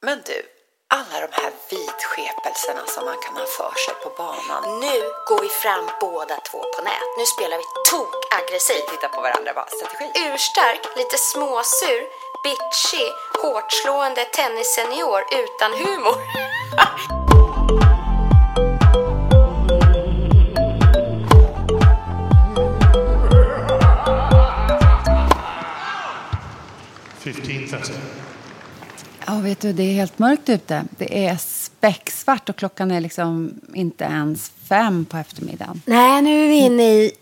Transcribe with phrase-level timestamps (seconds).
[0.00, 0.42] Men du,
[0.94, 4.80] alla de här vidskepelserna som man kan ha för sig på banan.
[4.80, 4.96] Nu
[5.28, 7.08] går vi fram båda två på nät.
[7.18, 8.88] Nu spelar vi tok-aggressivt.
[8.90, 10.06] Titta på varandra, vad strategi.
[10.26, 12.00] Urstark, lite småsur,
[12.44, 13.10] bitchig,
[13.42, 16.16] hårt slående tennissenior utan humor.
[27.18, 27.92] Fifteen thirty.
[29.28, 30.84] Ja, vet du, det är helt mörkt ute.
[30.98, 31.40] Det är
[31.80, 35.82] becksvart och klockan är liksom inte ens fem på eftermiddagen.
[35.84, 37.12] Nej, nu är vi inne i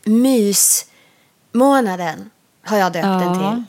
[1.53, 2.30] mysmånaden.
[2.62, 3.64] Har jag döpt den till.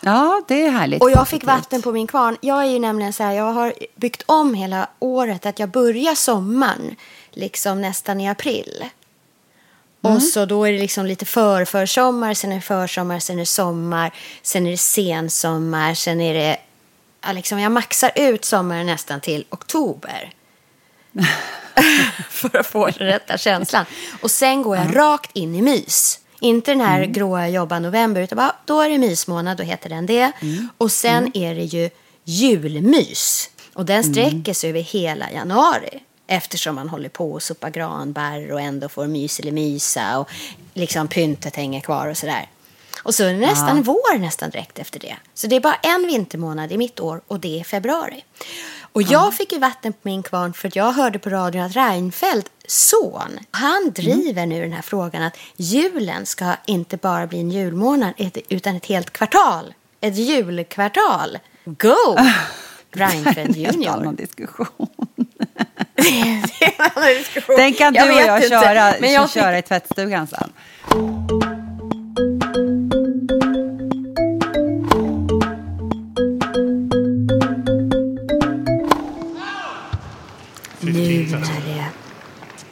[0.00, 1.02] Ja, det är härligt.
[1.02, 2.36] Och jag fick vatten på min kvarn.
[2.40, 6.14] Jag är ju nämligen så här, jag har byggt om hela året att jag börjar
[6.14, 6.96] sommaren
[7.30, 8.84] liksom nästan i april.
[10.00, 13.40] Och så då är det liksom lite för försommar, sen är det försommar, sen är
[13.40, 16.56] det sommar, sen är det sensommar, sen är det...
[17.32, 20.32] Liksom jag maxar ut sommaren nästan till oktober.
[22.28, 23.84] för att få den rätta känslan.
[24.20, 26.20] Och sen går jag rakt in i mys.
[26.40, 30.06] Inte den här gråa jobba november, utan bara, då är det mysmånad, då heter den
[30.06, 30.32] det.
[30.78, 31.90] Och sen är det ju
[32.24, 33.50] julmys.
[33.74, 36.02] Och den sträcker sig över hela januari.
[36.26, 40.30] Eftersom man håller på och sopa granbär och ändå får mys eller mysa och
[40.74, 42.48] liksom pyntet hänger kvar och sådär.
[43.04, 45.16] Och så är det nästan vår nästan direkt efter det.
[45.34, 48.24] Så det är bara en vintermånad i mitt år och det är februari.
[48.92, 51.76] Och jag fick ju vatten på min kvarn för att jag hörde på radion att
[51.76, 57.50] Reinfeldt son, han driver nu den här frågan att julen ska inte bara bli en
[57.50, 58.12] julmånad
[58.48, 59.74] utan ett helt kvartal.
[60.00, 61.38] Ett julkvartal.
[61.64, 61.94] Go!
[62.92, 64.02] Reinfeldt Helt junior.
[64.02, 64.16] Det är en
[67.18, 67.56] diskussion.
[67.56, 70.52] Den kan du och jag inte, köra, men jag köra i tvättstugan sen.
[80.84, 81.90] Nu när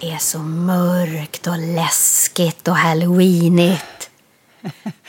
[0.00, 4.10] det är så mörkt och läskigt och halloweenigt.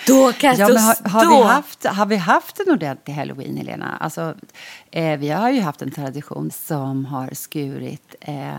[0.07, 3.97] Då kan Ja, jag har, har, vi haft, har vi haft en ordentlig halloween, Helena?
[3.99, 4.35] Alltså,
[4.91, 8.53] eh, vi har ju haft en tradition som har skurit eh,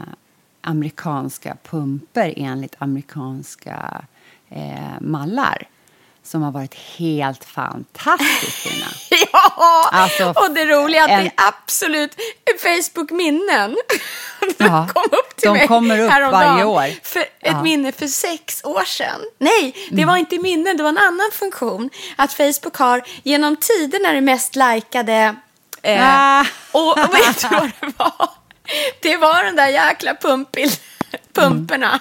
[0.61, 4.05] amerikanska pumper enligt amerikanska
[4.51, 5.69] eh, mallar
[6.23, 8.87] som har varit helt fantastiskt fina.
[9.33, 9.89] Ja!
[9.93, 12.17] Alltså, och det roliga är att en- det är absolut
[12.63, 13.77] Facebook-minnen.
[14.59, 16.91] De Ja, kom upp till de mig kommer upp häromdagen varje år.
[17.03, 17.51] För ett Ja.
[17.51, 17.63] Mm.
[17.63, 19.21] minne för sex år sedan.
[19.39, 21.91] Nej, det var inte minnen, det var en annan funktion.
[22.17, 25.35] Att Facebook har genom tiderna det mest likade...
[25.83, 26.01] Eh,
[26.41, 26.45] Ah.
[26.73, 28.29] Och vet du vad det var?
[29.03, 30.71] Det var den där jäkla pumpil,
[31.33, 31.99] pumperna.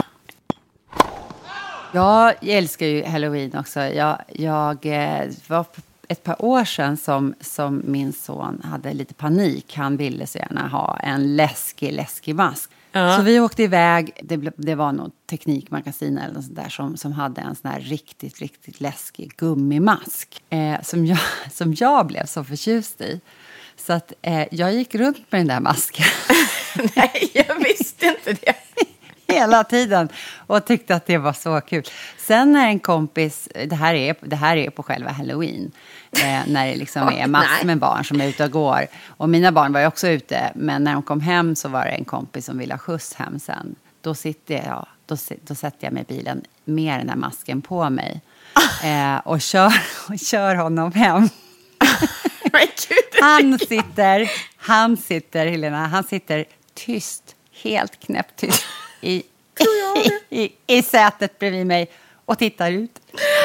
[1.92, 3.80] Jag älskar ju halloween också.
[3.80, 5.66] Jag, jag eh, var
[6.08, 9.76] ett par år sedan som, som min son hade lite panik.
[9.76, 12.70] Han ville så gärna ha en läskig, läskig mask.
[12.94, 14.12] Så vi åkte iväg.
[14.24, 17.80] Det, det var något teknikmagasin eller något sånt där som, som hade en sån här
[17.80, 20.44] riktigt, riktigt läskig gummimask.
[20.50, 21.20] Eh, som, jag,
[21.52, 23.22] som jag blev så förtjust i.
[23.78, 26.06] Så att eh, jag gick runt med den där masken.
[26.96, 28.56] Nej, jag visste inte det.
[29.34, 31.84] hela tiden och tyckte att det var så kul.
[32.18, 35.72] Sen när en kompis, det här är, det här är på själva halloween,
[36.12, 38.88] eh, när det liksom är massor med barn som är ute och går.
[39.08, 41.92] Och mina barn var ju också ute, men när de kom hem så var det
[41.92, 43.76] en kompis som ville ha skjuts hem sen.
[44.02, 47.90] Då, sitter jag, då, då sätter jag mig i bilen med den här masken på
[47.90, 48.22] mig
[48.84, 49.74] eh, och, kör,
[50.10, 51.30] och kör honom hem.
[53.22, 58.66] Han sitter, han sitter, Helena, han sitter tyst, helt knäpptyst
[59.04, 59.24] i,
[60.30, 61.92] i, i sätet bredvid mig
[62.26, 63.00] och tittar ut.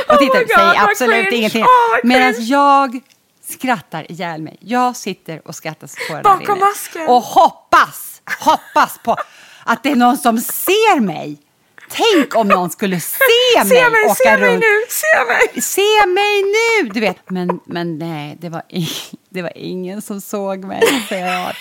[0.08, 1.64] Och tittar, my God, säger absolut ingenting.
[1.64, 1.68] Oh,
[2.02, 3.00] Medan jag
[3.48, 4.56] skrattar ihjäl mig.
[4.60, 7.08] Jag sitter och skrattar så tårarna Bakom masken.
[7.08, 9.16] Och hoppas, hoppas på
[9.64, 11.38] att det är någon som ser mig.
[11.90, 13.18] Tänk om någon skulle se
[13.64, 15.62] mig se mig, åka se mig runt nu, se mig.
[15.62, 16.88] se mig nu!
[16.88, 18.62] Du vet, men, men nej, det var,
[19.28, 20.82] det var ingen som såg mig.
[21.08, 21.54] Så jag,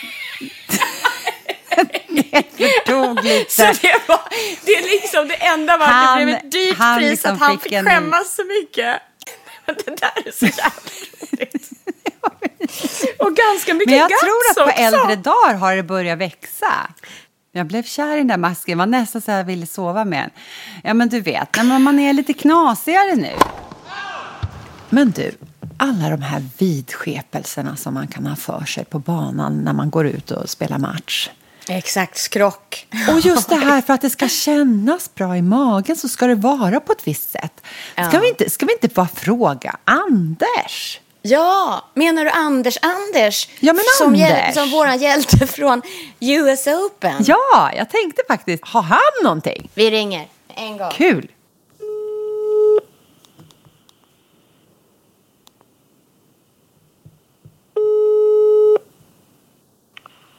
[2.07, 3.73] det förtog Så lite.
[3.81, 4.19] det, var,
[4.65, 7.33] det är liksom det enda var att Han- det blev ett dyrt han pris liksom
[7.33, 9.01] att han fick fick skämmas så mycket.
[9.65, 10.71] Det där är så jävla
[11.31, 11.69] roligt.
[13.19, 14.95] Och ganska mycket Men jag guts tror att på också.
[14.95, 16.71] äldre dagar har det börjat växa.
[17.51, 20.29] Jag blev kär i den där masken, var nästan så jag ville sova med den.
[20.83, 23.31] Ja men du vet, när man- man är lite knasigare nu.
[24.89, 25.31] Men du,
[25.77, 30.07] alla de här vidskepelserna som man kan ha för sig på banan när man går
[30.07, 31.29] ut och spelar match.
[31.69, 32.87] Exakt, skrock.
[33.13, 36.35] Och just det här för att det ska kännas bra i magen så ska det
[36.35, 37.61] vara på ett visst sätt.
[37.93, 38.19] Ska, Ja.
[38.19, 40.99] vi, inte, ska vi inte bara fråga Anders?
[41.21, 43.49] Ja, menar du Anders Anders?
[43.59, 44.53] Ja, men som, Anders.
[44.53, 45.81] som våran hjälte från
[46.19, 47.15] US Open.
[47.19, 49.69] Ja, jag tänkte faktiskt, har han någonting?
[49.73, 50.91] Vi ringer en gång.
[50.91, 51.31] Kul!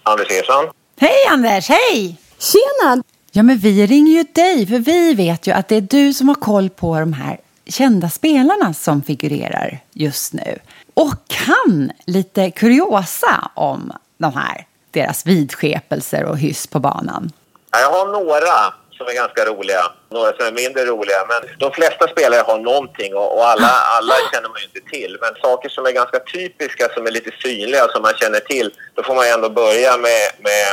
[0.05, 0.71] Anders Ersson.
[1.01, 2.17] Hej Anders, hej!
[2.39, 3.03] Tjena!
[3.33, 6.29] Ja, men vi ringer ju dig, för vi vet ju att det är du som
[6.29, 10.59] har koll på de här kända spelarna som figurerar just nu.
[10.95, 17.33] Och kan lite kuriosa om de här, deras vidskepelser och hyss på banan.
[17.71, 21.21] Ja, Jag har några som är ganska roliga, några som är mindre roliga.
[21.29, 25.19] Men de flesta spelare har någonting och, och alla, alla känner man ju inte till.
[25.21, 28.71] Men saker som är ganska typiska, som är lite synliga, som man känner till.
[28.95, 30.67] Då får man ju ändå börja med, med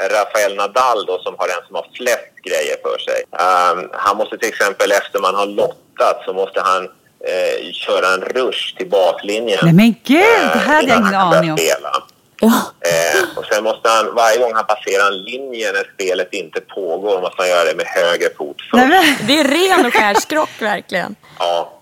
[0.00, 3.24] Rafael Nadal då, som har den som har flest grejer för sig.
[3.44, 6.84] Ehm, han måste till exempel, efter man har lottat, så måste han
[7.30, 9.58] eh, köra en rush till baslinjen.
[9.62, 11.58] Nej men gud, eh, det här hade jag ingen aning om.
[11.58, 12.02] spela.
[12.42, 17.20] Eh, och sen måste han, varje gång han passerar en linje när spelet inte pågår,
[17.20, 18.72] måste han göra det med höger fot först.
[18.74, 21.14] Nej, men, Det är ren och skär skrock verkligen.
[21.38, 21.72] Ja.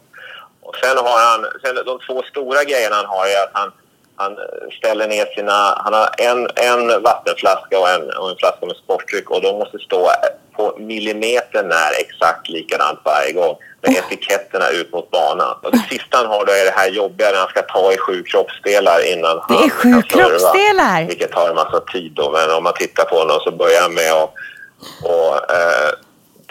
[0.62, 3.72] Och sen har han, sen de två stora grejerna han har är att han,
[4.16, 4.36] han
[4.78, 9.30] ställer ner sina, han har en, en vattenflaska och en, och en flaska med sportdryck
[9.30, 10.10] och de måste stå
[10.56, 15.56] på millimeter när exakt likadant varje gång med etiketterna ut mot banan.
[15.62, 17.98] Och det sista han har då är det här jobbiga när han ska ta i
[17.98, 21.06] sju kroppsdelar innan Det han kan serva.
[21.08, 23.94] Vilket tar en massa tid då, men om man tittar på honom så börjar han
[23.94, 24.34] med att
[25.02, 25.90] och, eh,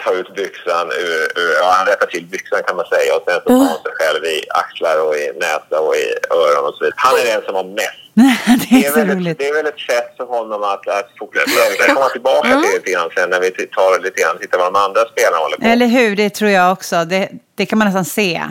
[0.05, 3.39] ta ut byxan ur, ur, ja han rättar till byxan kan man säga och sen
[3.43, 6.05] så tar han sig själv i axlar och i näsa och i
[6.41, 6.95] öron och så vidare.
[7.05, 8.01] Han är den som har mest.
[8.69, 9.37] det är så väldigt, roligt.
[9.37, 11.69] det är väl ett sätt för honom att, att fokusera.
[11.71, 14.57] Vi kan komma tillbaka till det lite grann sen när vi tar lite grann tittar
[14.57, 17.05] vad de andra spelarna håller på Eller hur, det tror jag också.
[17.05, 18.41] Det, det kan man nästan se.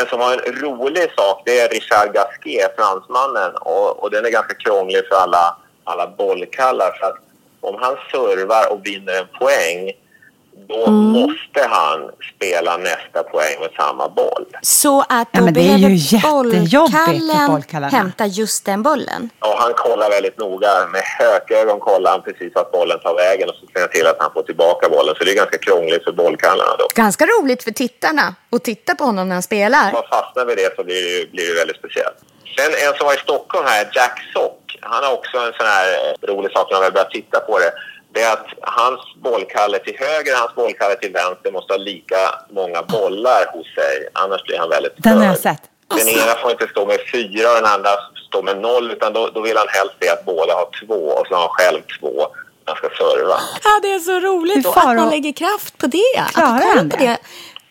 [0.00, 3.52] En som har en rolig sak det är Richard Gasquet, fransmannen.
[3.56, 6.90] Och, och den är ganska krånglig för alla, alla bollkallar.
[7.00, 7.18] För att
[7.60, 9.92] om han servar och vinner en poäng
[10.68, 14.46] då måste han spela nästa poäng med samma boll.
[14.62, 17.96] Så att Ja, då men det är ju behöver bollkallen bollkallarna.
[17.98, 19.30] hämta just den bollen.
[19.38, 20.68] Och han kollar väldigt noga.
[20.92, 24.16] Med hökögon kollar han precis vart bollen tar vägen och så ser han till att
[24.20, 25.14] han får tillbaka bollen.
[25.18, 26.86] Så det är ganska krångligt för bollkallarna då.
[26.94, 29.86] Ganska roligt för tittarna att titta på honom när han spelar.
[29.86, 32.16] Om man fastnar vid det så blir det, blir det väldigt speciellt.
[32.56, 34.58] Sen en som var i Stockholm här, Jack Sock.
[34.80, 37.58] Han har också en sån här eh, rolig sak när man väl börjar titta på
[37.58, 37.72] det.
[38.14, 42.20] Det är att hans bollkalle till höger och hans bollkalle till vänster måste ha lika
[42.50, 44.08] många bollar hos sig.
[44.12, 45.52] Annars blir han väldigt Den har jag störd.
[45.54, 45.62] sett.
[45.98, 47.90] Den ena får inte stå med fyra och den andra
[48.28, 48.90] står med noll.
[48.90, 51.48] Utan då, då vill han helst se att båda har två och så har han
[51.50, 52.12] själv två
[52.66, 53.36] när han ska serva.
[53.64, 56.24] Ja, det är så roligt far att man lägger kraft på det.
[56.34, 57.16] Klarar han på det?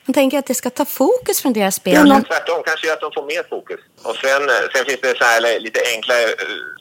[0.06, 1.94] Man tänker att det ska ta fokus från deras spel.
[1.94, 3.80] Ja, Men- tvärtom kanske gör att de får mer fokus.
[4.04, 6.30] Och sen, eh, sen finns det så här lite enkla, eh,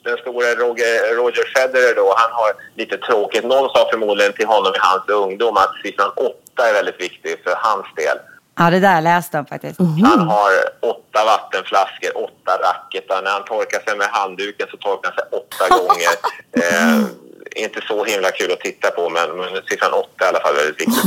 [0.03, 3.43] den stora Roger, Roger Federer då, han har lite tråkigt.
[3.43, 7.53] Någon sa förmodligen till honom i hans ungdom att siffran åtta är väldigt viktig för
[7.57, 8.17] hans del.
[8.59, 9.79] Ja, det där läste jag faktiskt.
[9.79, 10.51] Han har
[10.93, 13.21] åtta vattenflaskor, åtta racketar.
[13.21, 16.13] När han torkar sig med handduken så torkar han sig åtta gånger.
[16.61, 16.99] Eh,
[17.65, 20.55] inte så himla kul att titta på, men, men siffran åtta är i alla fall
[20.55, 21.03] väldigt viktig.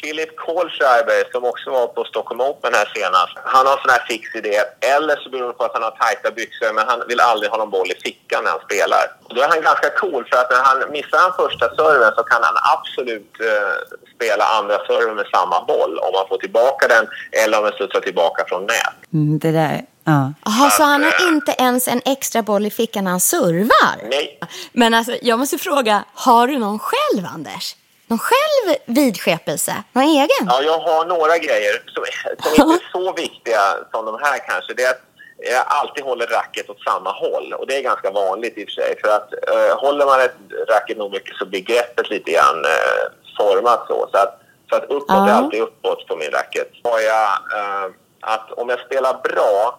[0.00, 4.04] Philip Kohlschreiber, som också var på Stockholm Open här senast, han har en sån här
[4.08, 4.56] fix idé.
[4.94, 7.58] Eller så beror det på att han har tajta byxor, men han vill aldrig ha
[7.58, 9.04] någon boll i fickan när han spelar.
[9.26, 12.22] Och då är han ganska cool, för att när han missar han första serven så
[12.22, 13.74] kan han absolut eh,
[14.14, 17.04] spela andra serven med samma boll om han får tillbaka den
[17.42, 18.96] eller om den studsar tillbaka från nät.
[19.12, 20.32] Mm, det där, ja.
[20.44, 23.96] Jaha, så han har inte ens en extra boll i fickan när han servar?
[24.10, 24.40] Nej.
[24.72, 27.76] Men alltså, jag måste fråga, har du någon själv, Anders?
[28.06, 29.74] Någon själv vidskepelse?
[29.92, 30.28] Någon egen?
[30.46, 32.04] Ja, jag har några grejer som,
[32.42, 33.60] som inte är så viktiga
[33.92, 34.74] som de här kanske.
[34.74, 35.02] Det är att
[35.38, 37.52] jag alltid håller racket åt samma håll.
[37.52, 39.00] Och det är ganska vanligt i och för sig.
[39.04, 40.36] För att eh, håller man ett
[40.68, 43.02] racket nog mycket så blir greppet lite grann eh,
[43.38, 44.08] format så.
[44.12, 45.32] Så att, så att uppåt är Ja.
[45.32, 46.68] alltid uppåt på min racket.
[46.84, 47.86] Har jag eh,
[48.20, 49.78] att om jag spelar bra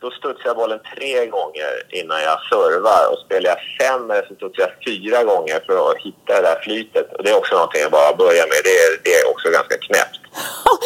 [0.00, 4.62] då studsar jag bollen tre gånger innan jag servar och spelar jag sämre så studsar
[4.62, 7.06] jag fyra gånger för att hitta det där flytet.
[7.16, 8.60] Och det är också någonting jag bara börjar med.
[8.64, 10.20] Det är, det är också ganska knäppt.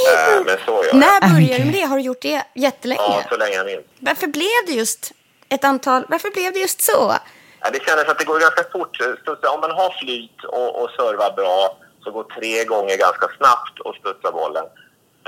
[0.05, 0.97] Eh, men så gör jag.
[0.97, 1.81] När började du med det?
[1.81, 3.01] Har du gjort det jättelänge?
[3.03, 3.85] Ja, så länge jag minns.
[3.99, 5.13] Varför blev det just
[5.49, 6.05] ett antal.
[6.09, 7.15] Varför blev det just så?
[7.61, 8.99] Ja, det kändes att det går ganska fort.
[9.55, 13.95] Om man har flyt och, och servar bra så går tre gånger ganska snabbt och
[13.95, 14.65] studsa bollen.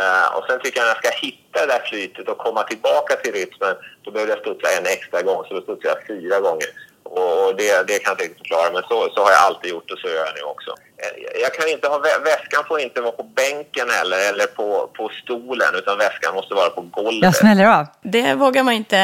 [0.01, 3.17] Uh, och sen tycker jag att jag ska hitta det där flytet och komma tillbaka
[3.17, 5.45] till rytmen, då behöver jag studsa en extra gång.
[5.49, 6.69] Så då studsar jag fyra gånger.
[7.03, 9.99] Och det, det kan jag inte förklara, men så, så har jag alltid gjort och
[9.99, 10.71] så gör jag nu också.
[11.03, 15.11] Eh, jag kan inte ha, väskan får inte vara på bänken heller, eller på, på
[15.23, 17.23] stolen, utan väskan måste vara på golvet.
[17.23, 17.87] Jag smäller av.
[18.03, 18.99] Det vågar man inte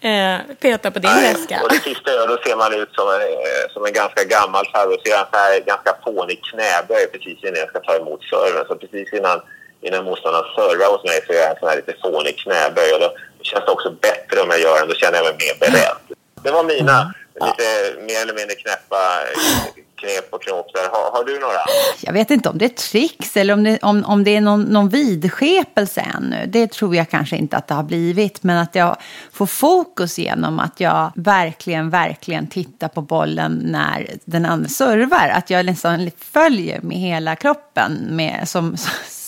[0.00, 1.60] eh, peta på din Nej, väska.
[1.62, 4.64] Och det sista jag då ser man ut som en, eh, som en ganska gammal
[4.72, 4.98] farbror.
[5.04, 8.64] Så jag har en ganska fånig knäböj precis innan jag ska ta emot serven.
[8.68, 9.40] Så precis innan,
[9.86, 12.90] innan motståndaren servar hos mig så gör jag en sån här lite fånig knäböj.
[12.94, 13.10] Och då
[13.48, 14.88] känns det också bättre om jag gör den.
[14.88, 15.98] Då känner jag mig mer beredd.
[16.44, 16.98] Det var mina.
[17.00, 18.96] Mm lite mer eller mindre knäppa
[19.96, 20.88] knep och knop där.
[20.90, 21.58] Har, har, du några?
[22.00, 24.62] Jag vet inte om det är tricks eller om det, om, om det är någon,
[24.62, 26.46] någon vidskepelse ännu.
[26.46, 28.42] Det tror jag kanske inte att det har blivit.
[28.42, 28.96] Men att jag
[29.32, 35.28] får fokus genom att jag verkligen, verkligen tittar på bollen när den andra servar.
[35.28, 38.76] Att jag nästan följer med hela kroppen med, som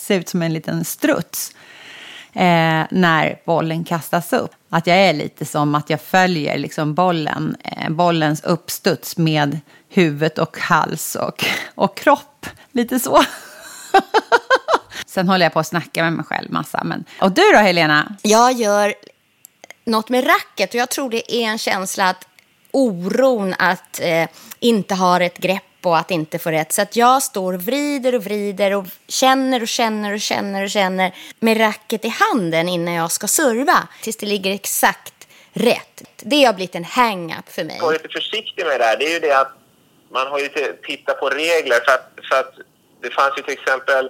[0.07, 1.51] se ut som en liten struts
[2.33, 4.51] eh, när bollen kastas upp.
[4.69, 9.59] Att jag är lite som att jag följer liksom bollen, eh, bollens uppstuds med
[9.89, 11.45] huvudet och hals och,
[11.75, 12.45] och kropp.
[12.71, 13.23] Lite så.
[15.05, 16.83] Sen håller jag på att snacka med mig själv massa.
[16.83, 17.05] Men...
[17.21, 18.15] Och du då Helena?
[18.21, 18.93] Jag gör
[19.85, 22.27] något med racket och jag tror det är en känsla att
[22.71, 24.27] oron att eh,
[24.59, 26.73] inte ha ett grepp på att inte få rätt.
[26.73, 30.69] Så att jag står och vrider och vrider och känner och känner och känner och
[30.69, 33.87] känner med racket i handen innan jag ska serva.
[34.01, 36.03] Tills det ligger exakt rätt.
[36.17, 37.77] Det har blivit en hang-up för mig.
[37.79, 38.97] Jag är lite försiktig med det här.
[38.97, 39.53] Det är ju det att
[40.11, 40.49] man har ju
[40.87, 41.79] tittat på regler.
[41.85, 42.53] För att, för att
[43.01, 44.05] det fanns ju till exempel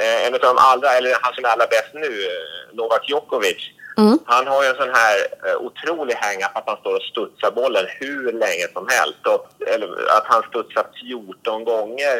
[0.00, 3.62] eh, en av de allra, eller han som är allra bäst nu, eh, Novak Djokovic
[3.98, 4.18] Mm.
[4.24, 7.86] Han har ju en sån här uh, otrolig hang att han står och studsar bollen
[8.00, 9.26] hur länge som helst.
[9.26, 12.16] Och, eller att han studsar 14 gånger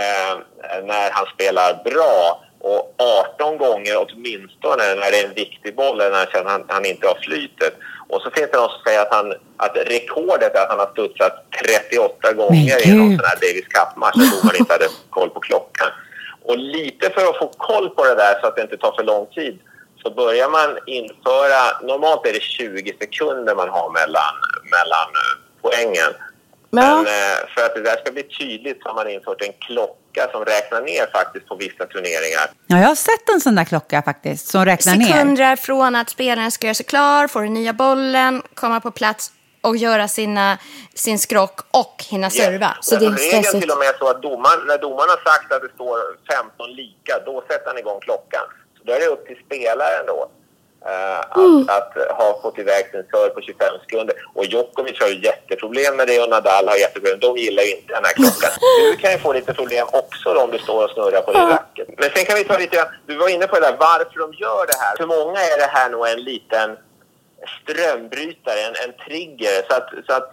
[0.00, 0.34] uh,
[0.84, 2.94] när han spelar bra och
[3.36, 7.14] 18 gånger åtminstone när det är en viktig boll eller när han, han inte har
[7.14, 7.74] flytet.
[8.08, 10.90] Och så finns det någon som säger att, han, att rekordet är att han har
[10.92, 11.32] studsat
[11.62, 15.90] 38 gånger i någon sån här Davis Cup-match och man inte hade koll på klockan.
[16.42, 19.04] Och lite för att få koll på det där så att det inte tar för
[19.04, 19.58] lång tid
[20.06, 24.34] så börjar man införa, normalt är det 20 sekunder man har mellan,
[24.76, 25.32] mellan eh,
[25.62, 26.12] poängen.
[26.70, 26.78] Ja.
[26.80, 30.28] Men eh, för att det där ska bli tydligt så har man infört en klocka
[30.32, 32.46] som räknar ner faktiskt på vissa turneringar.
[32.66, 35.22] Ja, jag har sett en sån där klocka faktiskt som räknar Sekunder ner.
[35.22, 39.32] Sekunder från att spelaren ska göra sig klar, få den nya bollen, komma på plats
[39.60, 40.58] och göra sina,
[40.94, 42.66] sin skrock och hinna serva.
[42.76, 42.86] Yes.
[42.86, 45.62] Så det är regeln till och med så att domaren, när domaren har sagt att
[45.62, 45.98] det står
[46.34, 48.46] 15 lika, då sätter han igång klockan.
[48.86, 50.30] Då är det upp till spelaren då.
[50.86, 51.68] Uh, att, mm.
[51.68, 54.14] att, ha fått iväg sin serve på 25 sekunder.
[54.34, 57.18] Och Djokovic har ju jätteproblem med det och Nadal har jätteproblem.
[57.20, 58.50] De gillar ju inte den här klockan.
[58.90, 61.48] Du kan ju få lite problem också då, om du står och snurrar på din
[61.48, 61.88] racket.
[61.98, 64.66] Men sen kan vi ta lite, du var inne på det där varför de gör
[64.66, 64.96] det här.
[64.96, 66.76] För många är det här nog en liten
[67.62, 69.56] strömbrytare, en, en trigger.
[69.68, 70.30] Så att, så att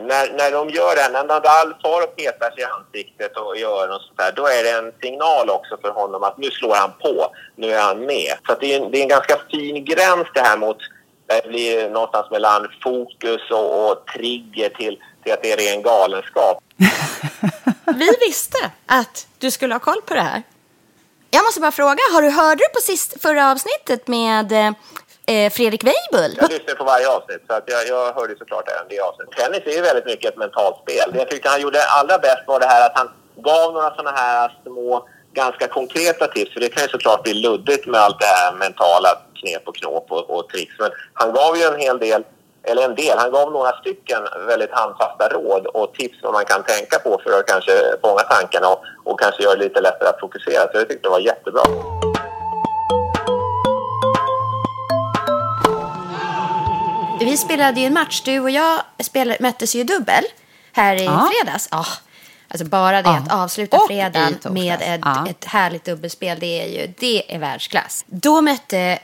[0.00, 3.88] när, när de gör det, när Nadal far och petar sig i ansiktet och gör
[3.88, 6.92] något sånt där, då är det en signal också för honom att nu slår han
[7.00, 8.32] på, nu är han med.
[8.46, 10.76] Så det är, en, det är en ganska fin gräns det här mot,
[11.26, 16.58] det blir någonstans mellan fokus och, och trigger till, till att det är ren galenskap.
[17.96, 20.42] Vi visste att du skulle ha koll på det här.
[21.30, 24.72] Jag måste bara fråga, har du, hörde du på sist, förra avsnittet med eh,
[25.26, 26.36] eh, Fredrik Weibull.
[26.40, 29.36] Jag lyssnar på varje avsnitt, så att jag, jag hörde såklart även det avsnittet.
[29.36, 31.06] Tennis är ju väldigt mycket ett mentalt spel.
[31.12, 34.16] Det jag tyckte han gjorde allra bäst var det här att han gav några sådana
[34.16, 36.52] här små, ganska konkreta tips.
[36.52, 39.08] För det kan ju såklart bli luddigt med allt det här mentala
[39.40, 40.74] knep och knåp och, och tricks.
[40.78, 42.24] Men han gav ju en hel del
[42.68, 43.18] eller en del.
[43.18, 47.38] Han gav några stycken väldigt handfasta råd och tips som man kan tänka på för
[47.38, 50.62] att kanske fånga tankarna och, och kanske göra det lite lättare att fokusera.
[50.72, 51.62] Så jag tyckte det var jättebra.
[57.20, 60.24] Vi spelade ju en match, du och jag spelade, möttes ju dubbel
[60.72, 61.30] här i ja.
[61.32, 61.68] fredags.
[61.72, 61.88] Oh,
[62.48, 63.16] alltså bara det ja.
[63.16, 65.26] att avsluta och fredagen med ett, ja.
[65.28, 68.04] ett härligt dubbelspel, det är ju det är världsklass.
[68.06, 68.98] Då mötte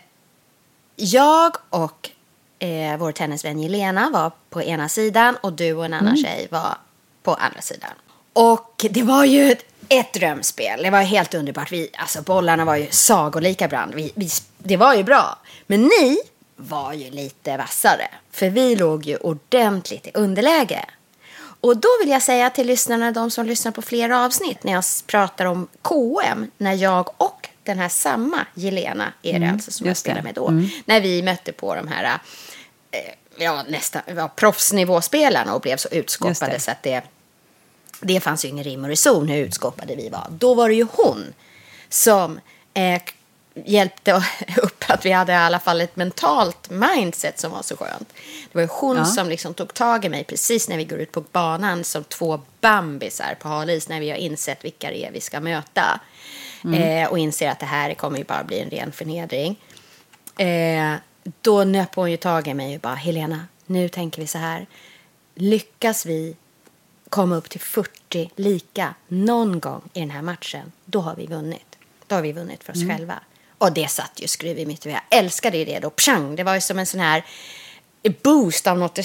[0.97, 2.11] jag och
[2.59, 6.25] eh, vår tennisvän Jelena var på ena sidan och du och en annan mm.
[6.25, 6.76] tjej var
[7.23, 7.90] på andra sidan.
[8.33, 10.83] Och det var ju ett, ett drömspel.
[10.83, 11.73] Det var helt underbart.
[11.73, 13.95] Vi, alltså bollarna var ju sagolika ibland.
[13.95, 14.28] Vi, vi,
[14.59, 15.38] det var ju bra.
[15.66, 16.19] Men ni
[16.56, 18.09] var ju lite vassare.
[18.30, 20.85] För vi låg ju ordentligt i underläge.
[21.61, 24.85] Och då vill jag säga till lyssnarna, de som lyssnar på flera avsnitt, när jag
[25.06, 29.87] pratar om KM, när jag och den här samma Jelena är det mm, alltså som
[29.87, 30.68] jag spelade med då, mm.
[30.85, 32.18] när vi mötte på de här
[32.90, 37.02] eh, ja, nästan var proffsnivåspelarna och blev så utskåpade så att det,
[38.00, 40.26] det fanns ju ingen rim och reson hur utskåpade vi var.
[40.30, 41.35] Då var det ju hon
[41.88, 42.40] som
[42.75, 43.02] eh,
[43.54, 44.12] hjälpte
[44.62, 48.09] upp att vi hade i alla fall ett mentalt mindset som var så skönt.
[48.52, 49.04] Det var ju hon Ja.
[49.04, 52.40] som liksom tog tag i mig precis när vi går ut på banan som två
[52.61, 56.00] bambisar på halis när vi har insett vilka det är vi ska möta.
[56.75, 59.61] Eh, och inser att det här kommer ju bara bli en ren förnedring.
[60.37, 60.94] Eh,
[61.40, 64.66] då nöp hon ju tag i mig och bara Helena, nu tänker vi så här.
[65.35, 66.37] Lyckas vi
[67.09, 71.76] komma upp till 40 lika någon gång i den här matchen, då har vi vunnit.
[72.06, 73.21] Då har vi vunnit för oss själva.
[73.62, 74.97] Och det satt ju skruv i mitt huvud.
[74.97, 75.90] Jag älskade ju det då.
[75.90, 76.37] Pjang!
[76.37, 77.25] Det var ju som en sån här
[78.23, 78.99] boost av något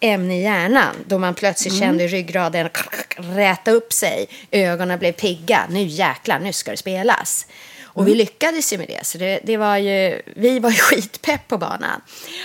[0.00, 0.94] ämne i hjärnan.
[1.06, 2.68] Då man plötsligt kände ryggraden
[3.16, 4.26] räta upp sig.
[4.50, 5.66] Ögonen blev pigga.
[5.70, 7.46] Nu jäklar, nu ska det spelas.
[7.82, 9.06] Och vi lyckades ju med det.
[9.06, 12.00] Så det, det var ju, vi var ju skitpepp på banan.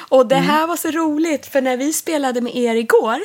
[0.09, 3.19] Och det här var så roligt, för när vi spelade med er igår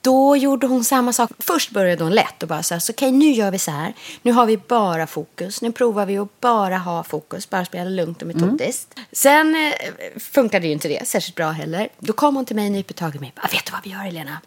[0.00, 1.30] då gjorde hon samma sak.
[1.38, 3.94] Först började hon lätt och bara så här, så okej nu gör vi så här.
[4.22, 5.62] Nu har vi bara fokus.
[5.62, 8.94] Nu provar vi att bara ha fokus, bara spela lugnt och metodiskt.
[9.12, 9.72] Sen eh,
[10.20, 11.88] funkade ju inte det särskilt bra heller.
[11.98, 13.32] Då kom hon till mig, nyper tag i mig.
[13.36, 14.40] Bara, Vet du vad vi gör Helena?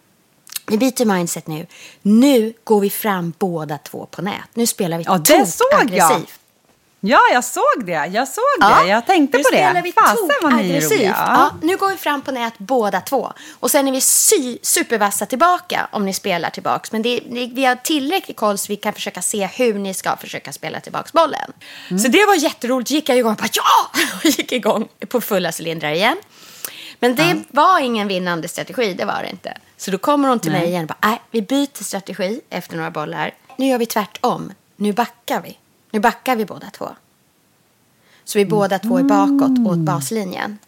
[0.67, 1.67] Vi byter mindset nu.
[2.01, 4.33] Nu går vi fram båda två på nät.
[4.53, 5.81] Nu spelar vi Ja, jag.
[5.81, 6.39] aggressivt.
[7.05, 7.91] Ja, jag såg det.
[8.13, 8.89] Jag såg Ja, det.
[8.89, 9.81] Jag tänkte nu på spelar det.
[9.81, 11.15] vi Fasen vad ni är roliga.
[11.17, 13.31] Ja, nu går vi fram på nät båda två.
[13.60, 16.91] Och sen är vi sy- supervassa tillbaka om ni spelar tillbaks.
[16.91, 17.19] Men det,
[17.53, 21.13] vi har tillräcklig koll så vi kan försöka se hur ni ska försöka spela tillbaks
[21.13, 21.53] bollen.
[21.89, 22.00] Mm.
[22.00, 22.91] Så det var jätteroligt.
[22.91, 24.00] gick jag igång och bara ja!
[24.17, 26.17] Och gick igång på fulla cylindrar igen.
[27.00, 29.57] Men det var ingen vinnande strategi, det var det inte.
[29.77, 32.91] Så då kommer hon till mig igen och bara, nej, vi byter strategi efter några
[32.91, 33.31] bollar.
[33.57, 34.53] Nu gör vi tvärtom.
[34.75, 35.57] Nu backar vi.
[35.93, 36.89] Nu backar vi båda två.
[38.23, 40.59] Så vi båda två är bakåt åt baslinjen.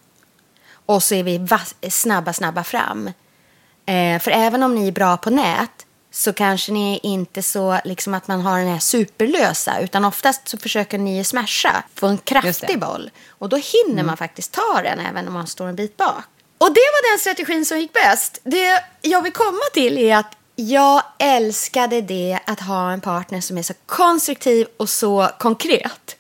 [0.85, 1.47] Och så är vi
[1.89, 3.07] snabba, snabba fram.
[3.85, 8.13] Eh, för även om ni är bra på nät så kanske ni inte så liksom
[8.13, 12.79] att man har den här superlösa utan oftast så försöker ni smasha, få en kraftig
[12.79, 13.11] boll.
[13.29, 16.25] Och då hinner man faktiskt ta den även om man står en bit bak.
[16.57, 18.39] Och det var den strategin som gick bäst.
[18.43, 23.57] Det jag vill komma till är att jag älskade det att ha en partner som
[23.57, 26.15] är så konstruktiv och så konkret.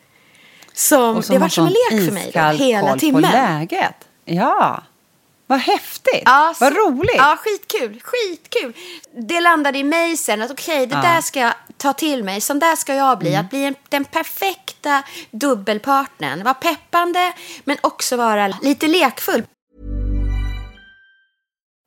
[0.73, 3.23] Som, Och det var som en sån lek för mig då, hela timmen.
[3.23, 3.95] på läget.
[4.25, 4.83] Ja,
[5.47, 6.21] vad häftigt.
[6.25, 7.15] Ja, vad roligt.
[7.17, 8.01] Ja, skitkul.
[8.03, 8.73] Skitkul.
[9.27, 11.01] Det landade i mig sen att okej, det Ja.
[11.01, 12.41] där ska jag ta till mig.
[12.41, 13.29] Som där ska jag bli.
[13.29, 13.41] Mm.
[13.45, 16.43] Att bli en, den perfekta dubbelpartnern.
[16.43, 19.43] Vara peppande, men också vara lite lekfull.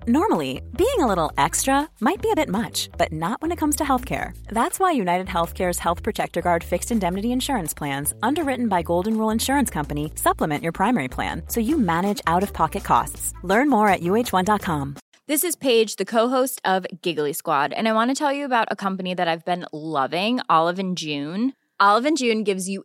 [0.09, 3.77] Normally, being a little extra might be a bit much, but not when it comes
[3.77, 4.33] to healthcare.
[4.49, 9.29] That's why United Healthcare's Health Protector Guard fixed indemnity insurance plans, underwritten by Golden Rule
[9.29, 13.35] Insurance Company, supplement your primary plan so you manage out of pocket costs.
[13.43, 14.97] Learn more at uh1.com.
[15.27, 18.69] This is Paige, the co-host of Giggly Squad, and I want to tell you about
[18.71, 21.53] a company that I've been loving, Olive and June.
[21.79, 22.85] Olive and June gives you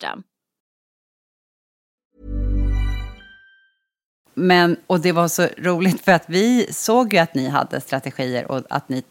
[4.33, 8.51] Men, och det var så roligt för att vi såg ju att ni hade strategier
[8.51, 9.03] och att ni,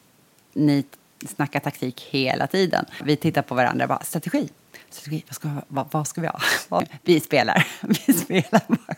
[0.52, 0.84] ni
[1.28, 2.84] snackar taktik hela tiden.
[3.04, 4.48] Vi tittar på varandra och bara, strategi,
[4.90, 6.40] strategi, vad ska, vad, vad ska vi ha?
[7.02, 7.66] Vi spelar,
[8.06, 8.96] vi spelar bara.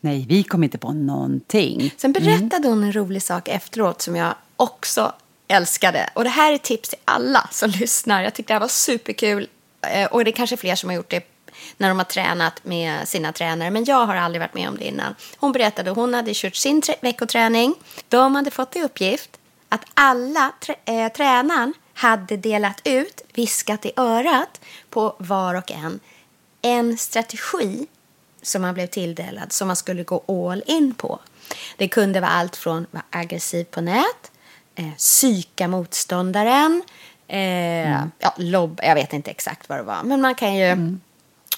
[0.00, 1.94] Nej, vi kom inte på någonting.
[1.96, 5.12] Sen berättade hon en rolig sak efteråt som jag också
[5.48, 6.10] älskade.
[6.14, 8.22] Och det här är tips till alla som lyssnar.
[8.22, 9.48] Jag tyckte det här var superkul.
[9.88, 11.24] Eh, och det är kanske fler som har gjort det
[11.76, 13.70] när de har tränat med sina tränare.
[13.70, 15.14] Men jag har aldrig varit med om det innan.
[15.36, 17.74] Hon berättade att hon hade kört sin veckoträning.
[18.08, 19.30] De hade fått i uppgift
[19.68, 26.00] att alla trä- äh, tränaren hade delat ut, viskat i örat på var och en,
[26.62, 27.86] en strategi
[28.42, 31.18] som man blev tilldelad som man skulle gå all in på.
[31.76, 34.30] Det kunde vara allt från att vara aggressiv på nät,
[34.74, 36.82] eh, psyka motståndaren,
[37.28, 40.96] eh, ja, lobb, jag vet inte exakt vad det var, men man kan ju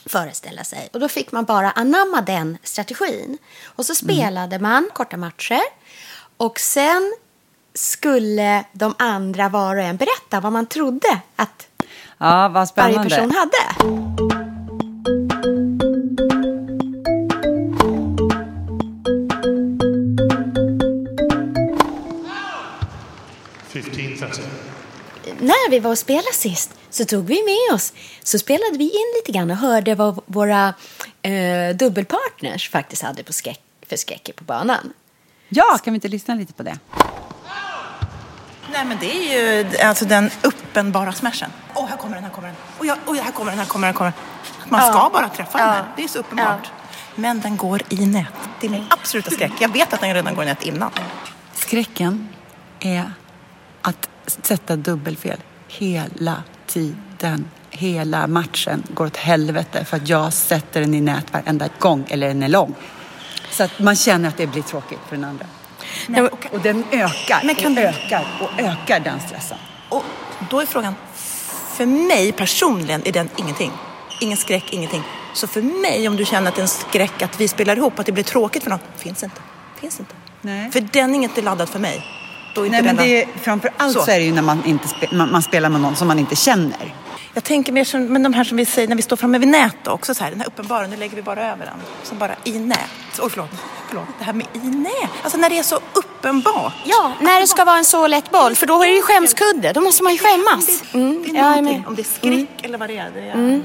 [0.07, 0.89] föreställa sig.
[0.93, 3.39] Och då fick man bara anamma den strategin.
[3.65, 5.61] Och så spelade man korta matcher
[6.37, 7.15] och sen
[7.75, 11.65] skulle de andra var och en berätta vad man trodde att
[12.19, 12.97] Ja, vad spännande.
[12.99, 14.08] varje person hade.
[25.49, 29.13] När vi var och spelade sist så tog vi med oss, så spelade vi in
[29.17, 30.75] lite grann och hörde vad våra
[31.23, 34.93] eh, dubbelpartners faktiskt hade på skräck, för skräcker på banan.
[35.49, 36.79] Ja, kan vi inte lyssna lite på det?
[38.73, 41.51] Nej, men det är ju alltså den uppenbara smashen.
[41.75, 42.57] Åh, här kommer den, här kommer den.
[42.79, 44.71] Oj, ja, oj, här kommer den, här kommer den, här kommer den.
[44.71, 45.85] Man ska bara träffa den här.
[45.97, 46.71] Det är så uppenbart.
[47.15, 48.27] Men den går i nät.
[48.61, 49.53] Det är min absoluta skräck.
[49.61, 50.91] Jag vet att den redan går i nät innan.
[51.55, 52.29] Skräcken
[52.81, 53.13] är
[53.83, 55.37] att sätta dubbelfel
[55.69, 57.45] hela tiden.
[57.71, 62.29] Hela matchen går åt helvete för att jag sätter den i nät varenda gång, eller
[62.29, 62.75] den är lång.
[63.51, 65.47] Så att man känner att det blir tråkigt för den andra.
[66.07, 69.59] Nej, och, och den ökar Men kan och du- ökar och ökar den stressen.
[69.89, 70.05] Och
[70.51, 70.95] då är frågan,
[71.77, 73.71] för mig personligen är den ingenting.
[74.21, 75.03] Ingen skräck, ingenting.
[75.35, 77.99] Så för mig, om du känner att det är en skräck att vi spelar ihop,
[77.99, 79.41] att det blir tråkigt för någon, finns inte.
[79.81, 80.15] Finns inte.
[80.41, 80.71] Nej.
[80.73, 82.05] För den är inte laddad för mig.
[82.63, 84.03] Är inte Nej, men det är, framför allt så.
[84.03, 84.11] Så.
[84.11, 86.37] är det ju när man, inte spe, man, man spelar med någon som man inte
[86.37, 86.95] känner.
[87.35, 89.49] Jag tänker mer som men de här som vi säger när vi står framme vid
[89.49, 91.75] nät också så här, den här uppenbara, nu lägger vi bara över den.
[92.03, 92.79] Som bara i nät.
[93.21, 93.49] Oj, förlåt.
[93.89, 94.05] förlåt.
[94.19, 94.93] Det här med i nät.
[95.23, 96.73] Alltså när det är så uppenbart.
[96.85, 99.73] Ja, när det ska vara en så lätt boll, för då är det ju skämskudde.
[99.73, 100.83] Då måste man ju skämmas.
[100.93, 101.79] Mm, Det är jag är någonting.
[101.79, 101.87] med.
[101.89, 103.11] Om det är skräck eller vad det är.
[103.15, 103.63] Det är...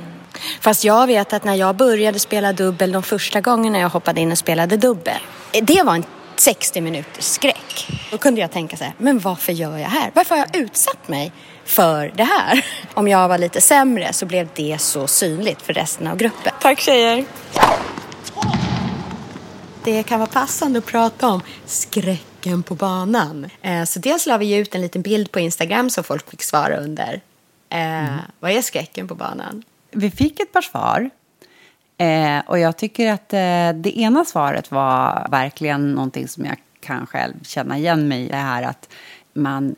[0.62, 4.32] Fast jag vet att när jag började spela dubbel de första gångerna jag hoppade in
[4.32, 5.18] och spelade dubbel.
[5.62, 6.04] Det var en
[6.40, 7.88] 60 minuters skräck.
[8.12, 10.12] Då kunde jag tänka så här, men varför gör jag här?
[10.14, 11.32] Varför har jag utsatt mig
[11.66, 12.66] för det här?
[12.94, 16.54] Om jag var lite sämre så blev det så synligt för resten av gruppen.
[16.62, 17.26] Tack tjejer!
[19.84, 23.50] Det kan vara passande att prata om skräcken på banan.
[23.62, 26.78] Eh, Så dels la vi ut en liten bild på Instagram som folk fick svara
[26.78, 27.22] under.
[27.70, 28.06] Eh,
[28.40, 29.64] Vad är skräcken på banan?
[29.92, 31.10] Vi fick ett par svar.
[31.98, 37.08] Eh, och jag tycker att eh, det ena svaret var verkligen någonting som jag kan
[37.08, 38.28] själv känna igen mig i.
[38.28, 38.90] Det här att
[39.34, 39.76] man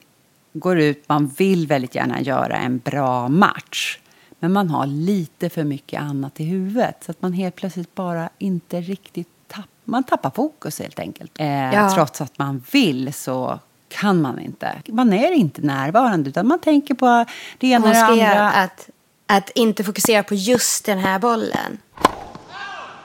[0.54, 4.00] går ut, man vill väldigt gärna göra en bra match.
[4.40, 7.04] Men man har lite för mycket annat i huvudet.
[7.06, 11.32] Så att man helt plötsligt bara inte riktigt tappar, man tappar fokus helt enkelt.
[11.40, 11.92] Eh, Ja.
[11.96, 14.72] Trots att man vill så kan man inte.
[14.88, 17.26] Man är inte närvarande utan man tänker på
[17.58, 18.52] det ena och det andra.
[18.52, 18.90] att,
[19.28, 21.78] att inte fokusera på just den här bollen.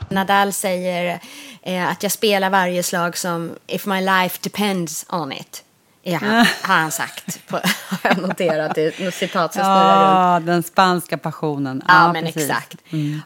[0.08, 1.20] Nadal säger
[1.62, 5.64] eh, att jag spelar varje slag som if my life depends on it.
[6.02, 6.18] Ja,
[6.62, 7.46] har han sagt.
[7.46, 7.56] På,
[7.88, 8.78] har jag noterat.
[8.78, 10.46] Är något citat som snurrar runt.
[10.46, 11.82] Ja, den spanska passionen.
[11.88, 12.50] Ja, men precis.
[12.50, 12.74] exakt.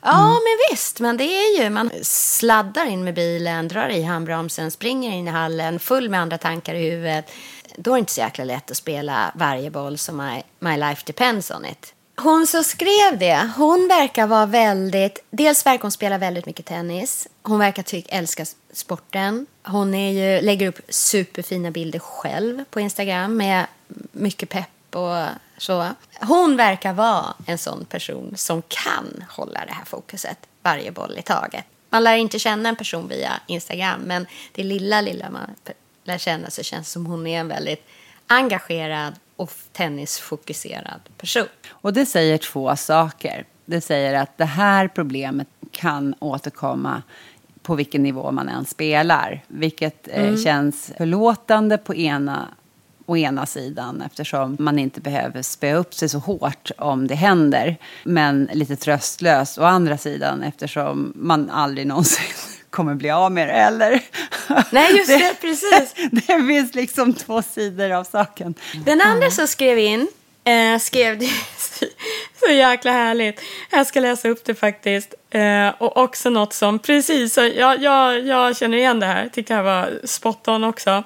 [0.02, 1.00] Ja, men visst.
[1.00, 5.30] Men det är ju, man sladdar in med bilen, drar i handbromsen, springer in i
[5.30, 7.30] hallen, full med andra tankar i huvudet.
[7.76, 11.02] Då är det inte så jäkla lätt att spela varje boll som my, my life
[11.07, 11.93] depends on it.
[12.16, 15.18] Hon som skrev det, hon verkar vara väldigt...
[15.31, 17.29] Dels verkar hon spela väldigt mycket tennis.
[17.42, 19.46] Hon verkar tycka, älska sporten.
[19.62, 23.66] Hon är ju, lägger upp superfina bilder själv på Instagram med
[24.12, 25.27] mycket pepp och
[25.59, 25.88] så.
[26.20, 31.22] Hon verkar vara en sån person som kan hålla det här fokuset varje boll i
[31.22, 31.64] taget.
[31.90, 35.50] Man lär inte känna en person via Instagram, men det lilla, lilla man
[36.05, 37.87] lär känna så känns det som hon är en väldigt
[38.27, 41.47] engagerad och tennisfokuserad person.
[41.70, 43.44] Och det säger två saker.
[43.64, 47.03] Det säger att det här problemet kan återkomma
[47.62, 49.42] på vilken nivå man än spelar.
[49.47, 52.49] Vilket eh, känns förlåtande på ena,
[53.07, 57.77] å ena sidan eftersom man inte behöver spöa upp sig så hårt om det händer.
[58.05, 62.35] Men lite tröstlöst å andra sidan eftersom man aldrig någonsin
[62.70, 63.53] kommer bli av med det.
[63.53, 64.03] Eller?
[64.70, 65.94] Nej, just det, precis.
[66.11, 68.54] Det finns liksom två sidor av saken.
[68.87, 70.09] Den andra som skrev in
[70.44, 71.28] eh, skrev det
[72.40, 73.40] så, jäkla härligt.
[73.70, 75.14] Jag ska läsa upp det faktiskt.
[75.30, 79.28] Eh, och också något som precis, jag, jag, jag känner igen det här.
[79.28, 81.04] Tyckte det här var spot on också.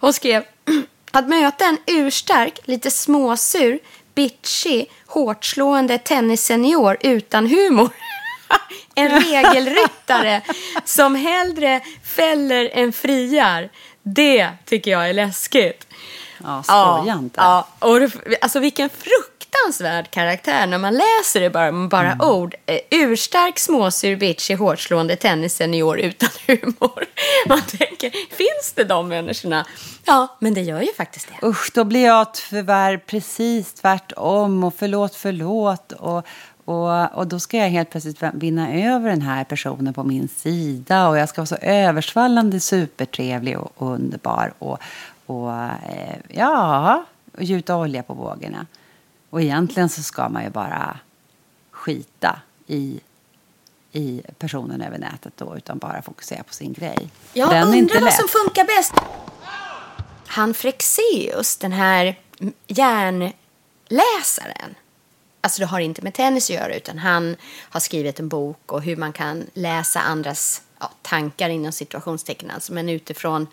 [0.00, 0.44] Hon skrev
[1.10, 3.78] att möta en urstark, lite småsur,
[4.14, 7.90] bitchig, hårtslående tennissenior utan humor.
[8.94, 10.42] en regelryttare
[10.84, 13.70] som hellre fäller än friar.
[14.02, 15.86] Det tycker jag är läskigt.
[16.44, 17.40] Ja, skoja inte.
[17.40, 17.98] Ja, och
[18.40, 18.90] alltså vilken
[19.52, 22.28] fruktansvärd karaktär när man läser det bara med bara Mm.
[22.28, 22.54] ord.
[22.66, 27.04] Eh, urstark, småsur, bitchig, hårdslående tennissenior utan humor.
[27.48, 29.66] Man tänker, finns det de människorna?
[30.04, 31.46] Ja, men det gör ju faktiskt det.
[31.46, 35.92] Usch, då blir jag tyvärr precis tvärtom och förlåt, förlåt.
[35.92, 36.26] Och,
[36.64, 41.08] och, och då ska jag helt plötsligt vinna över den här personen på min sida
[41.08, 44.78] och jag ska vara så översvallande supertrevlig och, och underbar och,
[45.26, 47.04] och eh, ja,
[47.36, 48.66] och gjuta olja på vågorna.
[49.32, 50.98] Och egentligen så ska man ju bara
[51.70, 53.00] skita i,
[53.92, 57.10] i personen över nätet då, utan bara fokusera på sin grej.
[57.32, 58.14] Jag Den är undrar inte vad lätt.
[58.14, 58.92] som funkar bäst.
[60.26, 62.18] Han Frexeus, den här
[62.66, 63.34] järnläsaren.
[65.40, 67.36] Alltså det har inte med tennis att göra utan han
[67.70, 72.50] har skrivit en bok och hur man kan läsa andras ja, tankar inom situationstecken.
[72.50, 73.46] Alltså, men utifrån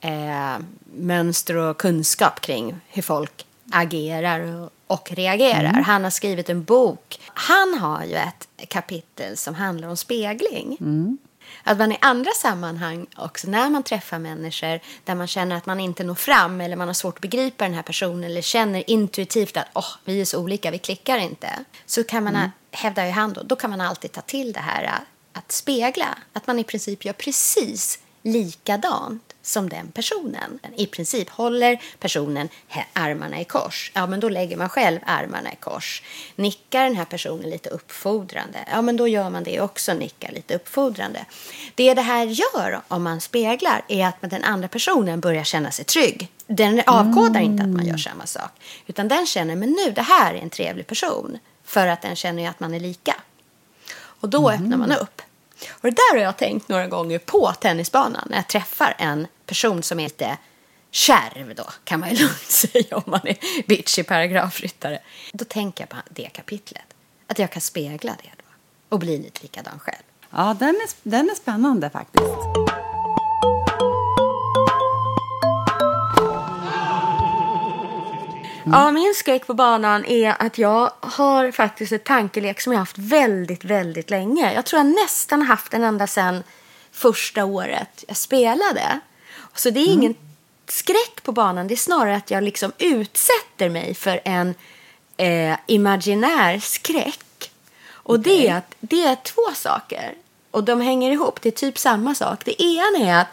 [0.00, 0.58] eh,
[0.96, 5.64] mönster och kunskap kring hur folk agerar och, och reagerar.
[5.64, 5.84] Mm.
[5.84, 7.20] Han har skrivit en bok.
[7.26, 10.76] Han har ju ett kapitel som handlar om spegling.
[10.80, 11.18] Mm.
[11.64, 15.80] Att man i andra sammanhang också när man träffar människor där man känner att man
[15.80, 19.56] inte når fram eller man har svårt att begripa den här personen eller känner intuitivt
[19.56, 21.48] att oh, vi är så olika, vi klickar inte.
[21.86, 24.84] Så kan man, hävdar ju han då, då kan man alltid ta till det här
[24.84, 24.90] äh,
[25.32, 26.18] att spegla.
[26.32, 30.58] Att man i princip gör precis likadant som den personen.
[30.76, 32.48] I princip håller personen
[32.92, 33.92] armarna i kors.
[33.94, 36.02] Ja, men då lägger man själv armarna i kors.
[36.36, 38.58] Nickar den här personen lite uppfordrande.
[38.70, 41.24] Ja, men då gör man det också, nickar lite uppfordrande.
[41.74, 45.84] Det det här gör om man speglar är att den andra personen börjar känna sig
[45.84, 46.28] trygg.
[46.46, 48.50] Den avkodar inte att man gör samma sak.
[48.86, 51.38] Utan den känner, men nu, det här är en trevlig person.
[51.64, 53.16] För att den känner ju att man är lika.
[53.94, 55.22] Och då öppnar man upp.
[55.70, 59.82] Och det där har jag tänkt några gånger på tennisbanan när jag träffar en person
[59.82, 60.38] som är lite
[60.90, 64.98] kärv då, kan man ju lugnt säga om man är bitchig paragrafryttare.
[65.32, 66.84] Då tänker jag på det kapitlet.
[67.26, 68.44] Att jag kan spegla det då
[68.88, 70.02] och bli lite likadan själv.
[70.30, 72.81] Ja, den är, den är spännande faktiskt.
[78.64, 82.98] Ja, min skräck på banan är att jag har faktiskt ett tankelek som jag haft
[82.98, 84.54] väldigt, väldigt länge.
[84.54, 86.42] Jag tror jag nästan haft den ända sedan
[86.92, 89.00] första året jag spelade.
[89.54, 90.14] Så det är ingen
[90.68, 94.54] skräck på banan, det är snarare att jag liksom utsätter mig för en
[95.16, 97.50] eh, imaginär skräck.
[97.92, 100.14] Och det, är det är två saker.
[100.50, 102.44] Och de hänger ihop, det är typ samma sak.
[102.44, 103.28] Det ena är att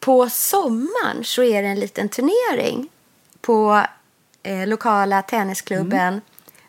[0.00, 2.88] på sommaren så är det en liten turnering
[3.40, 3.84] på
[4.42, 6.20] eh, lokala tennisklubben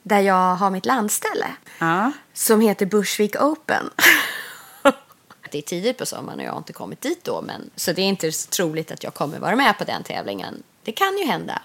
[0.04, 1.48] där jag har mitt landställe.
[1.80, 2.12] Ja.
[2.34, 3.90] Som heter Bushwick Open.
[5.52, 7.42] det är tidigt på sommaren och jag har inte kommit dit då.
[7.42, 10.64] Men, så det är inte troligt att jag kommer vara med på den tävlingen.
[10.84, 11.62] Det kan ju hända.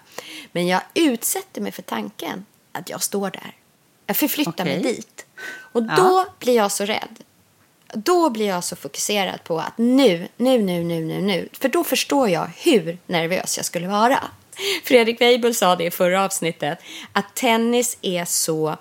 [0.52, 3.56] Men jag utsätter mig för tanken att jag står där.
[4.06, 4.94] Jag förflyttar mig Okej.
[4.94, 5.26] dit.
[5.46, 7.24] Och då blir jag så rädd.
[7.92, 11.48] Då blir jag så fokuserad på att nu, nu, nu, nu, nu, nu.
[11.52, 14.18] För då förstår jag hur nervös jag skulle vara.
[14.84, 16.78] Fredrik Weibull sa det i förra avsnittet.
[17.12, 18.76] Att tennis är så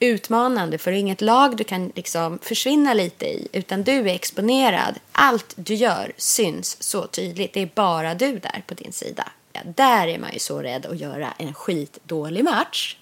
[0.00, 3.48] utmanande för det är inget lag du kan liksom försvinna lite i.
[3.52, 4.94] Utan du är exponerad.
[5.12, 7.52] Allt du gör syns så tydligt.
[7.52, 9.28] Det är bara du där på din sida.
[9.52, 12.96] Ja, där är man ju så rädd att göra en skitdålig match.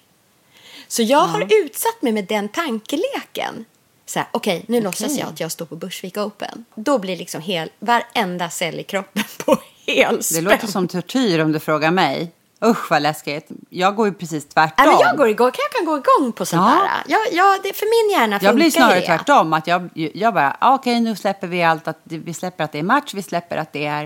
[0.87, 3.65] Så jag har utsatt mig med den tankeleken.
[4.05, 6.65] Så här, okej, nu låtsas jag att jag står på Bushwick Open.
[6.75, 9.57] Då blir liksom hel, varenda cell i kroppen på
[9.95, 10.43] helspänn.
[10.45, 12.31] Det låter som tortyr om du frågar mig.
[12.65, 13.47] Usch vad läskigt.
[13.69, 14.85] Jag går ju precis tvärtom.
[14.85, 16.81] Ja, men jag, går igång, jag kan gå igång på sånt Ja.
[16.83, 17.13] där.
[17.13, 19.05] Jag, jag, det, för min hjärna Jag blir funkar snarare det.
[19.05, 19.53] tvärtom.
[19.53, 21.87] Att jag, jag bara, ah, okej nu släpper vi allt.
[21.87, 24.03] Att, vi släpper att det är match, vi släpper att det är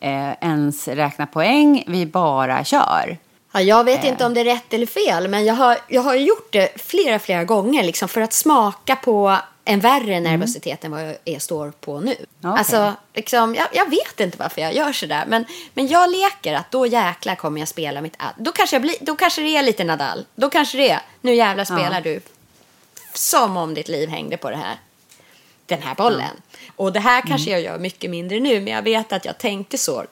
[0.00, 1.84] eh, ens räkna poäng.
[1.86, 3.18] Vi bara kör.
[3.52, 4.10] Ja, jag vet Eh.
[4.10, 7.18] inte om det är rätt eller fel, men jag har, jag har gjort det flera,
[7.18, 9.36] flera gånger liksom, för att smaka på
[9.68, 12.12] en värre nervositet än vad jag står på nu.
[12.12, 12.26] Okej.
[12.42, 16.70] Alltså, liksom, jag, jag vet inte varför jag gör sådär, men, men jag leker att
[16.70, 18.16] då jäklar kommer jag spela mitt...
[18.38, 20.26] Då kanske, jag då kanske det är lite Nadal.
[20.34, 22.00] Då kanske det är, nu jävlar spelar Ja.
[22.00, 22.20] du
[23.12, 24.76] som om ditt liv hängde på det här
[25.66, 26.42] den här bollen.
[26.76, 29.78] Och det här kanske jag gör mycket mindre nu, men jag vet att jag tänkte
[29.78, 30.04] så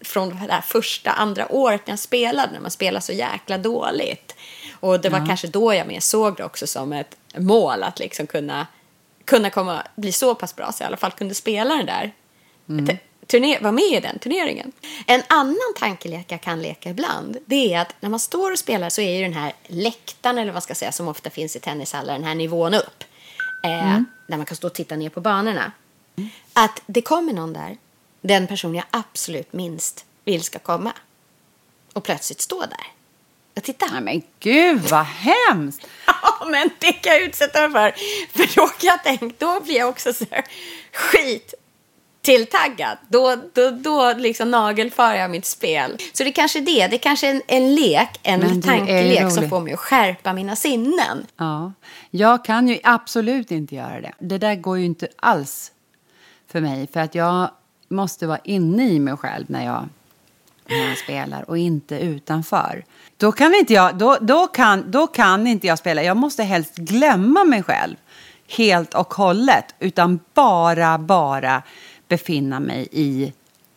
[0.00, 4.34] från det här första, andra året när jag spelade, när man spelar så jäkla dåligt.
[4.80, 8.26] Och det var kanske då jag mer såg det också som ett mål att liksom
[8.26, 8.66] kunna,
[9.28, 12.12] kunna komma, bli så pass bra så jag i alla fall kunde spela den där.
[12.86, 14.72] T- Turner, vara med i den turneringen.
[15.06, 18.88] En annan tankelek jag kan leka ibland, det är att när man står och spelar
[18.88, 21.60] så är ju den här läktaren, eller vad man ska säga, som ofta finns i
[21.60, 23.04] tennishallar, den här nivån upp.
[23.64, 25.72] Eh, Där man kan stå och titta ner på banorna.
[26.52, 27.76] Att det kommer någon där,
[28.20, 30.92] den person jag absolut minst vill ska komma.
[31.92, 32.86] Och plötsligt stå där.
[33.60, 33.86] Titta.
[33.92, 35.86] Nej men gud vad hemskt.
[36.22, 38.38] Ja, men det kan jag utsätta mig för.
[38.38, 40.44] För då kan jag tänka, då blir jag också så här
[40.92, 41.54] skit
[42.22, 42.98] tilltaggad.
[43.08, 45.96] Då, då, då liksom nagelfar jag mitt spel.
[46.12, 46.86] Så det kanske är det.
[46.86, 51.26] Det kanske är en, en lek, en tankelek som får mig att skärpa mina sinnen.
[51.36, 51.72] Ja,
[52.10, 54.12] jag kan ju absolut inte göra det.
[54.18, 55.72] Det där går ju inte alls
[56.52, 56.88] för mig.
[56.92, 57.50] För att jag
[57.88, 59.88] måste vara inne i mig själv när jag
[60.68, 62.84] när jag spelar och inte utanför.
[63.16, 66.02] Då kan inte jag, då, då kan, då kan inte jag spela.
[66.02, 67.96] Jag måste helst glömma mig själv
[68.48, 69.74] helt och hållet.
[69.78, 71.62] Utan bara, bara
[72.08, 73.32] befinna mig i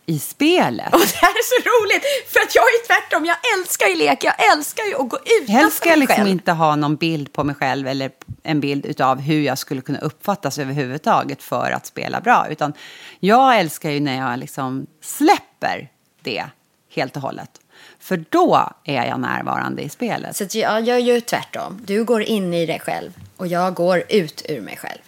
[0.06, 0.93] i spelet.
[0.93, 3.25] Och det här är så roligt, för att jag är tvärtom.
[3.25, 6.30] Jag älskar ju lek, jag älskar ju att gå utanför Helst ska jag liksom själv.
[6.30, 8.12] inte ha någon bild på mig själv eller
[8.43, 12.47] en bild av hur jag skulle kunna uppfattas överhuvudtaget för att spela bra.
[12.49, 12.73] Utan
[13.19, 15.89] jag älskar ju när jag liksom släpper
[16.21, 16.45] det
[16.91, 17.62] helt och hållet.
[17.99, 20.36] För då är jag närvarande i spelet.
[20.36, 21.82] Så jag gör ju tvärtom.
[21.86, 25.01] Du går in i dig själv och jag går ut ur mig själv.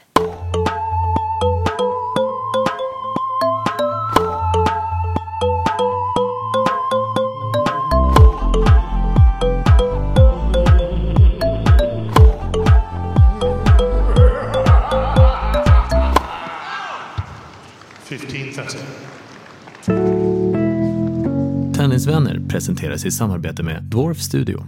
[22.54, 24.66] Tennisvänner presenteras i samarbete med Dwarf Studio.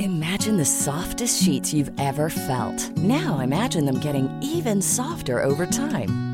[0.00, 2.96] Imagine the softest sheets you've ever felt.
[2.96, 6.33] Now imagine them getting even softer over time.